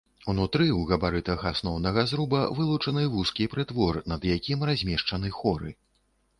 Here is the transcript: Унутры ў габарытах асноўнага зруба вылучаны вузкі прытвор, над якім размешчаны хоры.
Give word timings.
Унутры 0.31 0.65
ў 0.67 0.79
габарытах 0.91 1.43
асноўнага 1.51 2.05
зруба 2.13 2.41
вылучаны 2.61 3.05
вузкі 3.19 3.49
прытвор, 3.55 4.03
над 4.15 4.29
якім 4.35 4.69
размешчаны 4.73 5.29
хоры. 5.41 5.79